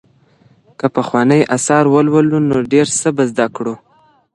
[0.79, 3.75] که پخواني آثار ولولو نو ډېر څه به زده کړو.